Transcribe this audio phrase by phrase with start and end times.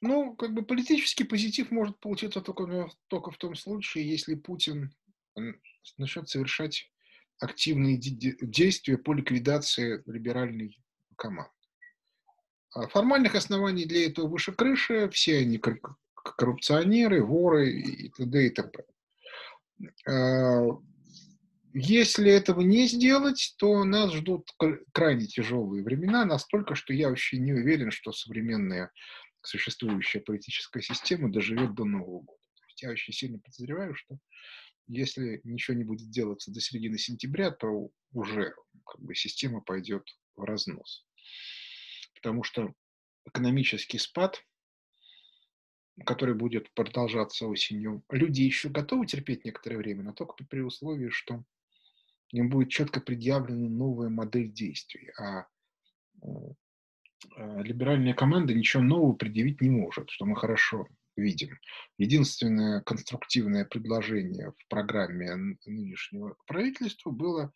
[0.00, 4.94] Ну, как бы политический позитив может получиться только, только в том случае, если Путин
[5.96, 6.90] начнет совершать
[7.40, 10.80] активные действия по ликвидации либеральной
[11.16, 11.50] команды.
[12.72, 15.60] А формальных оснований для этого выше крыши, все они
[16.12, 18.46] коррупционеры, воры и т.д.
[18.46, 18.84] и т.п.
[20.06, 20.66] А,
[21.74, 24.50] если этого не сделать, то нас ждут
[24.92, 28.90] крайне тяжелые времена, настолько, что я вообще не уверен, что современная
[29.48, 32.40] существующая политическая система доживет до Нового года.
[32.56, 34.18] То есть я очень сильно подозреваю, что
[34.86, 38.54] если ничего не будет делаться до середины сентября, то уже
[38.86, 40.04] как бы, система пойдет
[40.36, 41.06] в разнос.
[42.14, 42.72] Потому что
[43.26, 44.44] экономический спад,
[46.06, 51.44] который будет продолжаться осенью, люди еще готовы терпеть некоторое время, но только при условии, что
[52.30, 55.46] им будет четко предъявлена новая модель действий, а
[56.22, 56.26] Э,
[57.36, 60.86] либеральная команда ничего нового предъявить не может, что мы хорошо
[61.18, 61.58] видим.
[61.98, 65.34] Единственное конструктивное предложение в программе
[65.66, 67.52] нынешнего правительства было,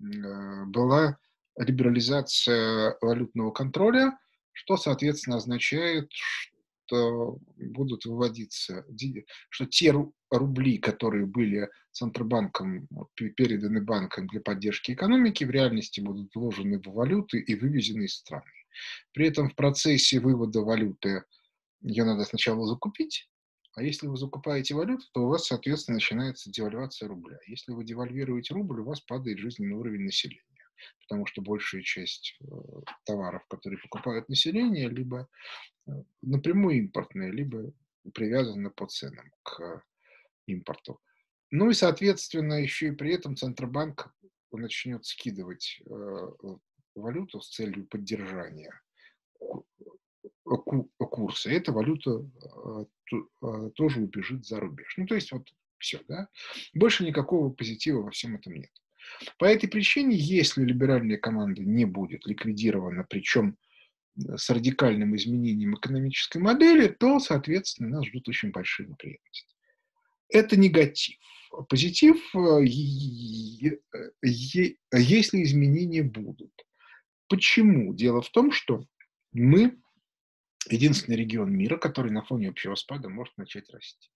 [0.00, 1.18] э, была
[1.56, 4.18] либерализация валютного контроля,
[4.52, 8.84] что, соответственно, означает, что будут выводиться,
[9.50, 9.94] что те
[10.30, 17.38] рубли, которые были Центробанком переданы банкам для поддержки экономики, в реальности будут вложены в валюты
[17.38, 18.61] и вывезены из страны.
[19.12, 21.24] При этом в процессе вывода валюты
[21.82, 23.28] ее надо сначала закупить,
[23.74, 27.38] а если вы закупаете валюту, то у вас, соответственно, начинается девальвация рубля.
[27.46, 30.42] Если вы девальвируете рубль, у вас падает жизненный уровень населения,
[31.00, 32.44] потому что большая часть э,
[33.04, 35.26] товаров, которые покупают население, либо
[35.86, 37.72] э, напрямую импортные, либо
[38.12, 39.82] привязаны по ценам к
[40.46, 41.00] импорту.
[41.50, 44.14] Ну и, соответственно, еще и при этом Центробанк
[44.50, 46.28] начнет скидывать э,
[46.94, 48.72] валюту с целью поддержания
[50.44, 52.24] курса, эта валюта
[53.40, 54.94] а, тоже убежит за рубеж.
[54.96, 55.48] Ну, то есть вот
[55.78, 56.28] все, да.
[56.74, 58.70] Больше никакого позитива во всем этом нет.
[59.38, 63.56] По этой причине, если либеральная команда не будет ликвидирована, причем
[64.16, 69.54] с радикальным изменением экономической модели, то, соответственно, нас ждут очень большие неприятности.
[70.28, 71.16] Это негатив.
[71.68, 72.64] Позитив, э,
[74.22, 76.52] если изменения будут.
[77.32, 77.94] Почему?
[77.94, 78.84] Дело в том, что
[79.32, 79.80] мы
[80.68, 84.10] единственный регион мира, который на фоне общего спада может начать расти.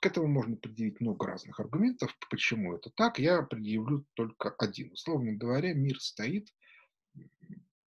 [0.00, 3.20] К этому можно предъявить много разных аргументов, почему это так.
[3.20, 4.90] Я предъявлю только один.
[4.90, 6.52] Условно говоря, мир стоит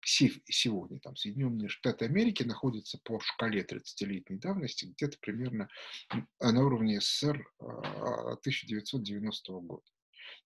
[0.04, 5.68] сегодня, там, Соединенные Штаты Америки находятся по шкале 30-летней давности где-то примерно
[6.40, 9.90] на уровне СССР 1990 года.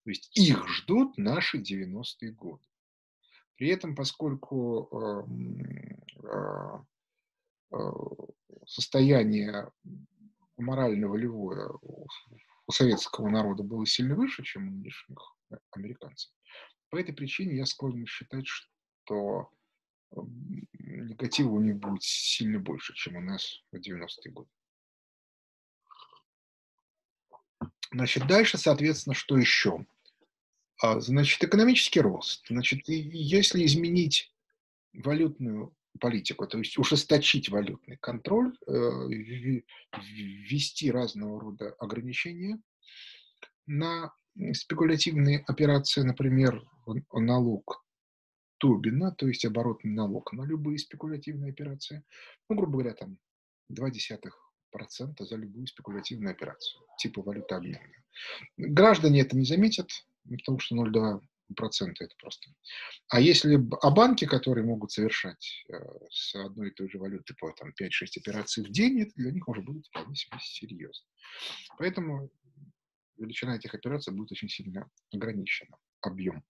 [0.05, 2.63] То есть их ждут наши 90-е годы.
[3.55, 4.89] При этом, поскольку
[6.23, 6.83] а,
[7.71, 7.81] а,
[8.65, 9.71] состояние
[10.57, 11.69] морально-волевое
[12.67, 15.35] у советского народа было сильно выше, чем у нынешних
[15.71, 16.31] американцев,
[16.89, 19.49] по этой причине я склонен считать, что
[20.73, 24.49] негатива у них будет сильно больше, чем у нас в 90-е годы.
[27.91, 29.85] Значит, дальше, соответственно, что еще?
[30.81, 32.45] А, значит, экономический рост.
[32.49, 34.33] Значит, если изменить
[34.93, 38.71] валютную политику, то есть ужесточить валютный контроль, э,
[39.97, 42.59] ввести разного рода ограничения
[43.65, 44.13] на
[44.53, 46.61] спекулятивные операции, например,
[47.13, 47.83] налог
[48.57, 52.03] Тубина, то есть оборотный налог на любые спекулятивные операции,
[52.49, 53.17] ну, грубо говоря, там
[53.71, 57.79] 0,2% за любую спекулятивную операцию, типа валютообмена.
[58.57, 59.89] Граждане это не заметят,
[60.29, 61.21] потому что 0,2
[61.55, 62.49] процента это просто.
[63.09, 65.75] А если а банки, которые могут совершать э,
[66.09, 69.47] с одной и той же валюты по там, 5-6 операций в день, это для них
[69.47, 71.05] уже будет вполне себе серьезно.
[71.77, 72.29] Поэтому
[73.17, 76.43] величина этих операций будет очень сильно ограничена, объем.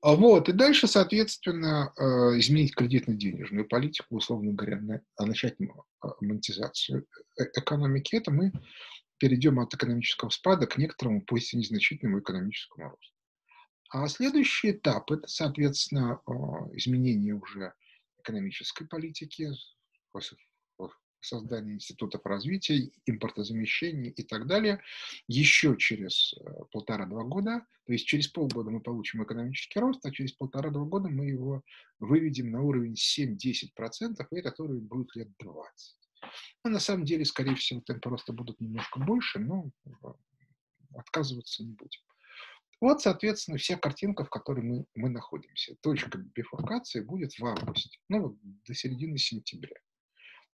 [0.00, 2.02] А вот, и дальше, соответственно, э,
[2.38, 5.56] изменить кредитно-денежную политику, условно говоря, начать
[6.20, 7.06] монетизацию
[7.38, 8.52] э, экономики, это мы
[9.24, 13.16] перейдем от экономического спада к некоторому, пусть и незначительному экономическому росту.
[13.88, 16.32] А следующий этап– это, соответственно, а,
[16.74, 17.72] изменение уже
[18.18, 19.48] экономической политики,
[21.22, 24.82] создание институтов развития, импортозамещения и так далее.
[25.26, 30.32] Еще через э, полтора-два года, то есть через полгода мы получим экономический рост, а через
[30.32, 31.62] полтора-два года мы его
[31.98, 36.03] выведем на уровень 7-10%, и этот уровень будет лет 20.
[36.64, 39.90] Ну, на самом деле, скорее всего, темпы роста будут немножко больше, но э,
[40.96, 42.00] отказываться не будем.
[42.80, 45.76] Вот, соответственно, вся картинка, в которой мы, мы находимся.
[45.80, 48.36] Точка бифуркации будет в августе, ну, вот
[48.66, 49.76] до середины сентября.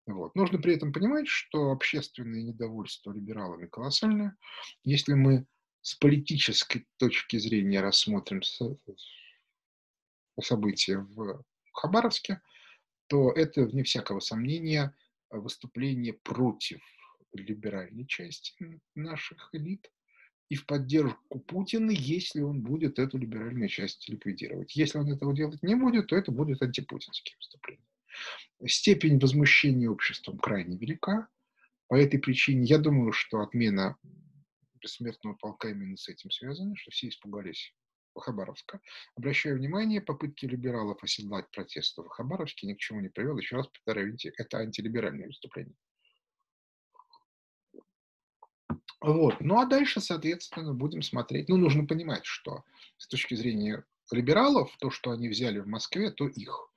[0.07, 0.35] Вот.
[0.35, 4.37] Нужно при этом понимать, что общественное недовольство либералами колоссальное.
[4.83, 5.47] Если мы
[5.83, 8.43] с политической точки зрения рассмотрим
[10.41, 12.41] события в Хабаровске,
[13.09, 14.95] то это, вне всякого сомнения,
[15.39, 16.81] выступление против
[17.33, 19.91] либеральной части наших элит
[20.49, 24.75] и в поддержку Путина, если он будет эту либеральную часть ликвидировать.
[24.75, 27.85] Если он этого делать не будет, то это будет антипутинские выступления.
[28.67, 31.29] Степень возмущения обществом крайне велика.
[31.87, 33.97] По этой причине я думаю, что отмена
[34.83, 37.73] бессмертного полка именно с этим связана, что все испугались
[38.19, 38.81] Хабаровска.
[39.15, 43.39] Обращаю внимание, попытки либералов оседлать протесты в Хабаровске ни к чему не привел.
[43.39, 45.77] Еще раз повторяю, это антилиберальное выступление.
[49.01, 49.41] Вот.
[49.41, 51.49] Ну а дальше, соответственно, будем смотреть.
[51.49, 52.65] Ну, нужно понимать, что
[52.99, 56.71] с точки зрения либералов, то, что они взяли в Москве, то их.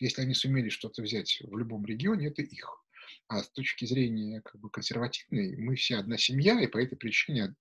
[0.00, 2.84] Если они сумели что-то взять в любом регионе, это их.
[3.26, 7.54] А с точки зрения как бы, консервативной, мы все одна семья, и по этой причине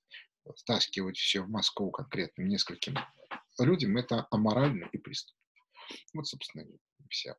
[0.55, 2.97] стаскивать все в Москву конкретным нескольким
[3.59, 5.41] людям, это аморально и преступно.
[6.13, 6.65] Вот, собственно,
[7.09, 7.35] вся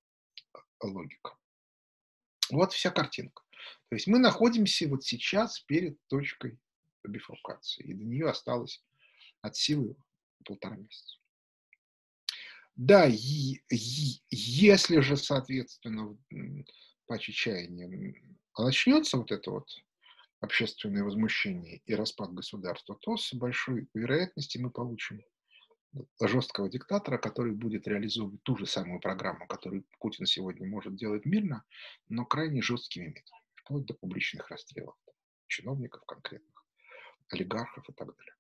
[0.82, 1.36] логика.
[2.50, 3.42] Вот вся картинка.
[3.88, 6.58] То есть мы находимся вот сейчас перед точкой
[7.04, 8.82] бифуркации, и до нее осталось
[9.42, 9.96] от силы
[10.44, 11.18] полтора месяца.
[12.76, 16.16] Да, и, и, если же, соответственно,
[17.06, 18.14] по чаяниям
[18.56, 19.68] начнется вот это вот
[20.40, 25.22] общественное возмущение и распад государства, то с большой вероятностью мы получим
[26.20, 31.64] жесткого диктатора, который будет реализовывать ту же самую программу, которую Путин сегодня может делать мирно,
[32.08, 34.94] но крайне жесткими методами, вплоть до публичных расстрелов
[35.48, 36.64] чиновников конкретных,
[37.30, 38.34] олигархов и так далее.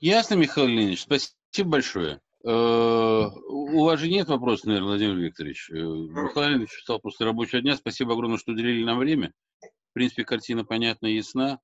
[0.00, 2.20] Ясно, Михаил Леонидович, спасибо большое.
[2.42, 5.70] Э, у вас же нет вопросов, наверное, Владимир Викторович.
[5.70, 7.76] Э, Михаил Леонидович встал после рабочего дня.
[7.76, 9.32] Спасибо огромное, что уделили нам время.
[9.94, 11.60] В принципе, картина понятна и ясна.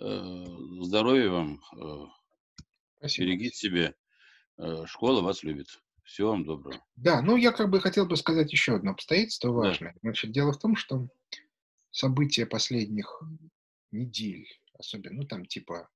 [0.00, 0.44] Э,
[0.82, 1.60] здоровья вам.
[1.76, 2.06] Э,
[2.98, 3.26] Спасибо.
[3.26, 3.94] Берегите себя.
[4.58, 5.82] Э, школа вас любит.
[6.04, 6.80] Всего вам доброго.
[6.94, 9.90] Да, ну я как бы хотел бы сказать еще одно обстоятельство важное.
[9.94, 9.98] Да.
[10.02, 11.08] Значит, дело в том, что
[11.90, 13.20] события последних
[13.90, 14.46] недель,
[14.78, 15.90] особенно, ну там типа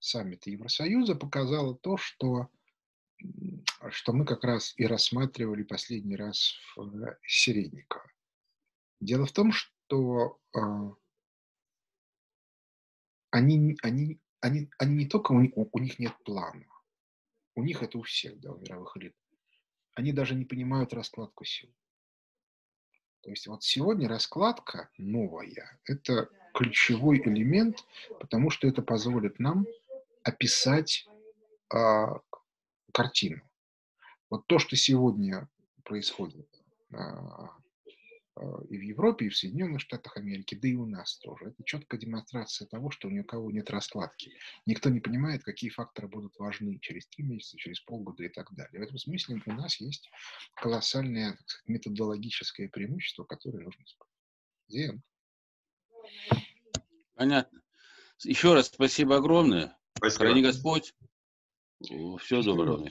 [0.00, 2.48] саммита Евросоюза, показало то, что,
[3.90, 8.02] что мы как раз и рассматривали последний раз в Середниково.
[8.98, 10.40] Дело в том, что
[13.30, 16.66] они, они, они, они не только, у, у них нет плана,
[17.54, 19.14] у них это у всех, да, у мировых элит,
[19.94, 21.72] они даже не понимают раскладку сил.
[23.22, 27.84] То есть вот сегодня раскладка новая, это ключевой элемент,
[28.18, 29.66] потому что это позволит нам
[30.22, 31.06] описать
[31.72, 32.20] а,
[32.92, 33.42] картину.
[34.30, 35.48] Вот то, что сегодня
[35.84, 36.48] происходит
[36.92, 37.50] а,
[38.68, 41.46] и в Европе, и в Соединенных Штатах Америки, да и у нас тоже.
[41.46, 44.32] Это четкая демонстрация того, что ни у кого нет раскладки.
[44.66, 48.80] Никто не понимает, какие факторы будут важны через три месяца, через полгода и так далее.
[48.80, 50.08] В этом смысле у нас есть
[50.54, 55.02] колоссальное так сказать, методологическое преимущество, которое нужно использовать.
[57.14, 57.60] Понятно.
[58.24, 59.76] Еще раз спасибо огромное.
[59.96, 60.24] Спасибо.
[60.24, 60.94] Храни Господь.
[61.82, 62.88] Всего доброго.